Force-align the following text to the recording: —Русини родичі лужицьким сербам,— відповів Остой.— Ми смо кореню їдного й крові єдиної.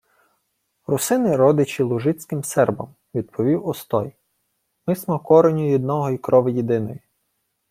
—Русини 0.87 1.35
родичі 1.35 1.83
лужицьким 1.83 2.43
сербам,— 2.43 2.95
відповів 3.15 3.67
Остой.— 3.67 4.15
Ми 4.87 4.95
смо 4.95 5.19
кореню 5.19 5.69
їдного 5.69 6.09
й 6.11 6.17
крові 6.17 6.53
єдиної. 6.53 6.99